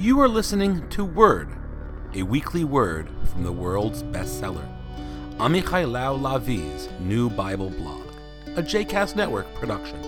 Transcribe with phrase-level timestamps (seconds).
[0.00, 1.48] You are listening to Word,
[2.14, 4.66] a weekly word from the world's bestseller,
[5.36, 8.06] Amichai Lau Lavie's new Bible blog,
[8.56, 10.00] a JCast Network production.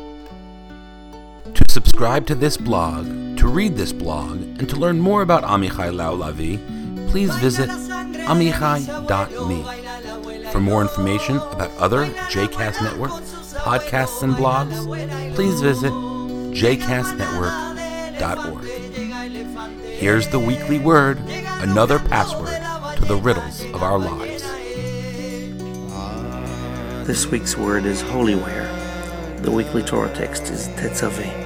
[1.52, 5.94] To subscribe to this blog, to read this blog, and to learn more about Amichai
[5.94, 6.58] Lau Lavie,
[7.10, 9.62] please visit amichai.me.
[10.52, 14.86] For more information about other JCast Network podcasts and blogs,
[15.34, 18.81] please visit jcastnetwork.org.
[19.42, 21.18] Here's the weekly word,
[21.60, 22.62] another password
[22.96, 24.42] to the riddles of our lives.
[27.06, 28.68] This week's word is holyware.
[29.40, 31.42] The weekly Torah text is Tetzaveh.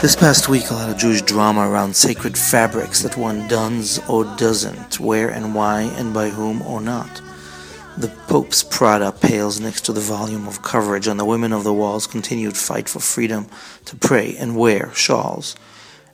[0.00, 4.22] This past week, a lot of Jewish drama around sacred fabrics that one does or
[4.36, 7.20] doesn't, where and why, and by whom or not.
[7.96, 11.74] The Pope's Prada pales next to the volume of coverage on the Women of the
[11.74, 13.48] Wall's continued fight for freedom
[13.86, 15.56] to pray and wear shawls,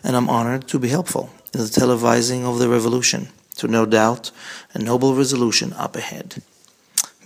[0.05, 4.31] and I'm honored to be helpful in the televising of the revolution, to no doubt
[4.75, 6.43] a noble resolution up ahead.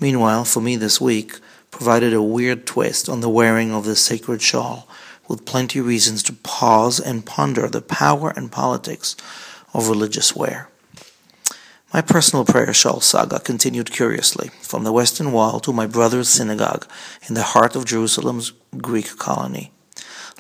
[0.01, 1.41] Meanwhile, for me this week,
[1.73, 4.89] provided a weird twist on the wearing of the sacred shawl,
[5.27, 9.17] with plenty reasons to pause and ponder the power and politics
[9.75, 10.71] of religious wear.
[11.93, 16.87] My personal prayer shawl saga continued curiously, from the Western Wall to my brother's synagogue
[17.29, 19.73] in the heart of Jerusalem's Greek colony.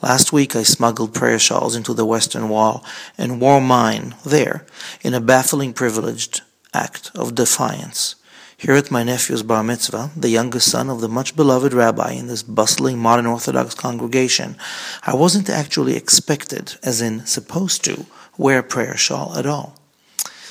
[0.00, 2.84] Last week I smuggled prayer shawls into the Western Wall
[3.16, 4.64] and wore mine there
[5.02, 8.14] in a baffling privileged act of defiance.
[8.56, 12.26] Here at my nephew's bar mitzvah, the youngest son of the much beloved rabbi in
[12.26, 14.56] this bustling modern Orthodox congregation,
[15.04, 19.76] I wasn't actually expected, as in supposed to, wear prayer shawl at all.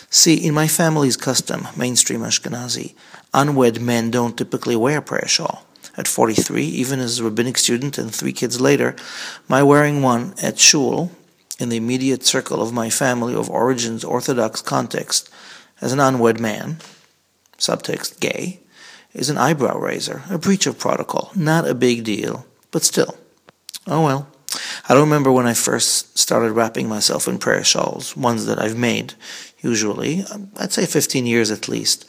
[0.09, 2.95] See, in my family's custom, mainstream Ashkenazi,
[3.33, 5.66] unwed men don't typically wear prayer shawl.
[5.97, 8.95] At 43, even as a rabbinic student and three kids later,
[9.47, 11.11] my wearing one at shul,
[11.59, 15.29] in the immediate circle of my family of origin's Orthodox context,
[15.81, 16.77] as an unwed man,
[17.57, 18.59] subtext gay,
[19.13, 21.31] is an eyebrow raiser, a breach of protocol.
[21.35, 23.17] Not a big deal, but still.
[23.87, 24.27] Oh well.
[24.87, 28.77] I don't remember when I first started wrapping myself in prayer shawls, ones that I've
[28.77, 29.15] made,
[29.59, 30.23] usually,
[30.57, 32.05] I'd say 15 years at least,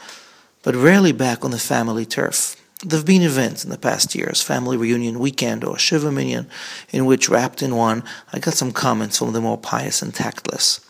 [0.62, 2.56] but rarely back on the family turf.
[2.84, 6.48] There have been events in the past years, family reunion weekend or Shiva Minyan,
[6.90, 10.80] in which, wrapped in one, I got some comments from the more pious and tactless.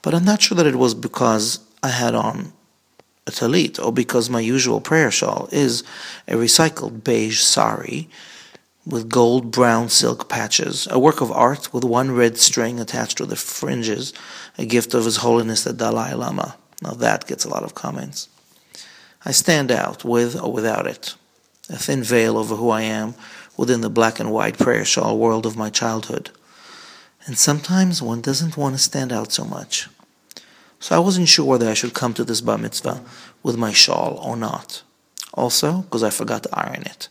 [0.00, 2.52] But I'm not sure that it was because I had on
[3.26, 5.82] a talit, or because my usual prayer shawl is
[6.28, 8.08] a recycled beige sari
[8.86, 13.26] with gold brown silk patches, a work of art with one red string attached to
[13.26, 14.12] the fringes,
[14.56, 16.56] a gift of His Holiness the Dalai Lama.
[16.80, 18.28] Now that gets a lot of comments.
[19.24, 21.14] I stand out with or without it,
[21.68, 23.14] a thin veil over who I am
[23.56, 26.30] within the black and white prayer shawl world of my childhood.
[27.26, 29.88] And sometimes one doesn't want to stand out so much.
[30.78, 33.02] So I wasn't sure whether I should come to this bar mitzvah
[33.42, 34.82] with my shawl or not.
[35.32, 37.08] Also, because I forgot to iron it.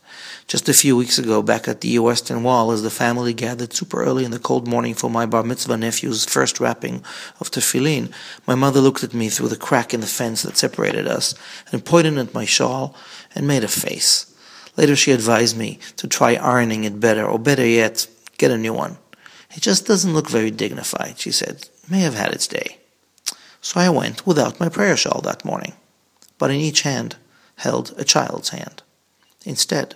[0.48, 4.04] Just a few weeks ago, back at the Western Wall, as the family gathered super
[4.04, 7.04] early in the cold morning for my bar mitzvah nephew's first wrapping
[7.40, 8.14] of tefillin,
[8.46, 11.34] my mother looked at me through the crack in the fence that separated us
[11.72, 12.96] and pointed at my shawl
[13.36, 14.33] and made a face.
[14.76, 18.08] Later, she advised me to try ironing it better, or better yet,
[18.38, 18.98] get a new one.
[19.56, 21.70] It just doesn't look very dignified, she said.
[21.90, 22.78] May have had its day.
[23.62, 25.74] So I went without my prayer shawl that morning,
[26.38, 27.16] but in each hand
[27.58, 28.82] held a child's hand.
[29.46, 29.96] Instead,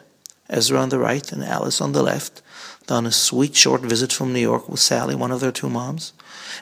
[0.49, 2.41] Ezra on the right and Alice on the left,
[2.89, 6.13] on a sweet short visit from New York with Sally, one of their two moms.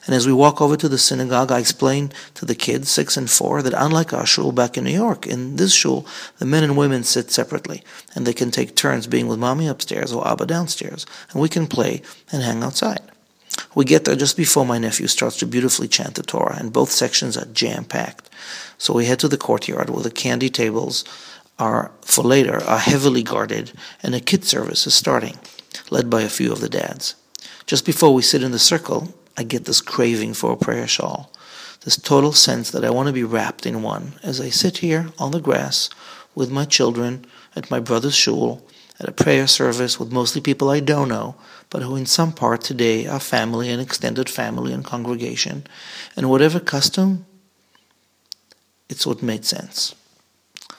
[0.06, 3.30] And as we walk over to the synagogue, I explain to the kids, six and
[3.30, 6.06] four, that unlike our shul back in New York, in this shul,
[6.38, 10.12] the men and women sit separately, and they can take turns being with mommy upstairs
[10.14, 13.02] or Abba downstairs, and we can play and hang outside.
[13.74, 16.92] We get there just before my nephew starts to beautifully chant the Torah, and both
[16.92, 18.30] sections are jam packed.
[18.78, 21.06] So we head to the courtyard where the candy tables
[21.58, 23.72] are, for later, are heavily guarded,
[24.04, 25.40] and a kid service is starting,
[25.90, 27.16] led by a few of the dads.
[27.66, 31.32] Just before we sit in the circle, I get this craving for a prayer shawl,
[31.84, 35.10] this total sense that I want to be wrapped in one as I sit here
[35.20, 35.90] on the grass
[36.34, 38.66] with my children at my brother's shul
[39.00, 41.36] at a prayer service with mostly people I don't know,
[41.70, 45.68] but who in some part today are family and extended family and congregation.
[46.16, 47.26] And whatever custom,
[48.90, 49.96] it's what made sense.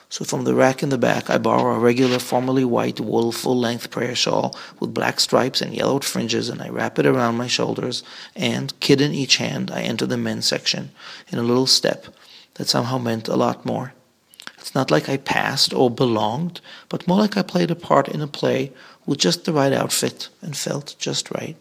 [0.09, 3.91] So from the rack in the back, I borrow a regular, formerly white wool full-length
[3.91, 8.03] prayer shawl with black stripes and yellowed fringes, and I wrap it around my shoulders.
[8.33, 10.91] And, kid in each hand, I enter the men's section
[11.27, 12.07] in a little step
[12.53, 13.93] that somehow meant a lot more.
[14.57, 18.21] It's not like I passed or belonged, but more like I played a part in
[18.21, 18.71] a play
[19.05, 21.57] with just the right outfit and felt just right.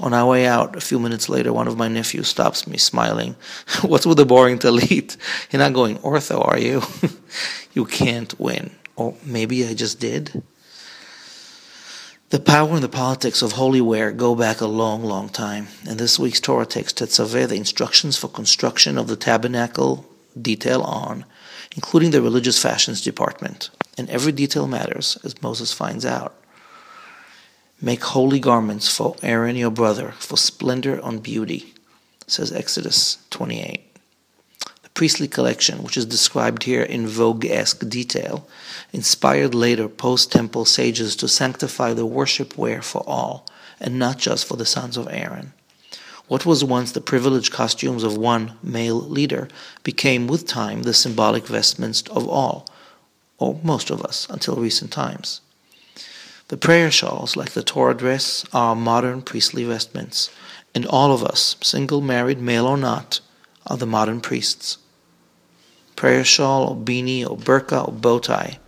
[0.00, 3.36] On our way out, a few minutes later, one of my nephews stops me, smiling.
[3.82, 5.16] What's with the boring talit?
[5.52, 6.82] You're not going ortho, are you?
[7.74, 8.72] you can't win.
[8.96, 10.42] Or maybe I just did.
[12.30, 15.68] The power and the politics of holy ware go back a long, long time.
[15.88, 20.04] And this week's Torah text, Tetzaveh, the instructions for construction of the tabernacle
[20.40, 21.24] detail on,
[21.76, 23.70] including the religious fashions department.
[23.96, 26.34] And every detail matters, as Moses finds out.
[27.80, 31.74] Make holy garments for Aaron your brother, for splendor on beauty,
[32.26, 33.80] says Exodus 28.
[34.82, 38.48] The priestly collection, which is described here in Vogue-esque detail,
[38.92, 43.46] inspired later post-temple sages to sanctify the worship wear for all,
[43.80, 45.52] and not just for the sons of Aaron.
[46.26, 49.48] What was once the privileged costumes of one male leader
[49.82, 52.66] became with time the symbolic vestments of all,
[53.36, 55.40] or most of us, until recent times.
[56.54, 60.30] The prayer shawls, like the Torah dress, are modern priestly vestments,
[60.72, 63.18] and all of us, single, married, male or not,
[63.66, 64.78] are the modern priests.
[65.96, 68.60] Prayer shawl or beanie or burqa or bow tie.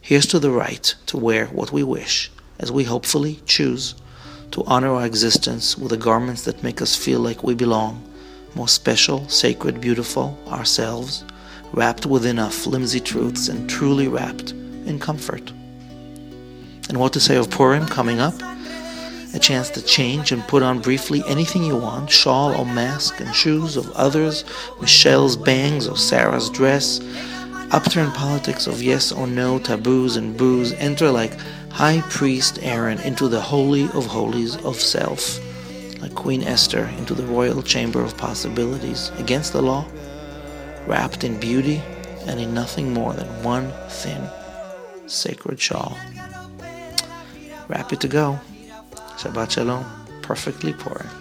[0.00, 3.94] Here's to the right to wear what we wish, as we hopefully choose
[4.50, 8.02] to honor our existence with the garments that make us feel like we belong,
[8.56, 11.24] more special, sacred, beautiful, ourselves,
[11.72, 15.52] wrapped within our flimsy truths and truly wrapped in comfort.
[16.90, 18.34] And what to say of Purim coming up?
[19.32, 23.32] A chance to change and put on briefly anything you want shawl or mask and
[23.32, 24.44] shoes of others,
[24.80, 27.00] Michelle's bangs or Sarah's dress.
[27.70, 31.38] Upturn politics of yes or no, taboos and booze enter like
[31.70, 35.38] High Priest Aaron into the Holy of Holies of self,
[36.02, 39.86] like Queen Esther into the royal chamber of possibilities, against the law,
[40.88, 41.80] wrapped in beauty
[42.26, 44.28] and in nothing more than one thin,
[45.06, 45.96] sacred shawl.
[47.72, 48.38] Happy to go.
[49.16, 49.84] Shabbat Shalom.
[50.22, 51.19] Perfectly Purim.